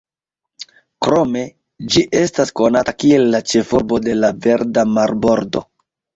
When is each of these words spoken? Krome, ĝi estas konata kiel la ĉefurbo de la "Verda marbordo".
Krome, 1.07 1.43
ĝi 1.95 2.03
estas 2.21 2.53
konata 2.61 2.95
kiel 3.05 3.27
la 3.37 3.43
ĉefurbo 3.53 4.01
de 4.09 4.19
la 4.25 4.35
"Verda 4.49 4.89
marbordo". 4.97 5.65